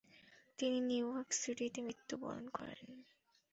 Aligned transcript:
তিনি 0.59 0.77
New 0.81 1.05
York 1.09 1.29
সিটিতে 1.41 1.79
মৃত্যুবরণ 1.81 2.45
করেন। 2.49 2.87